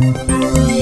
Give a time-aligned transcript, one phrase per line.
[0.00, 0.73] Música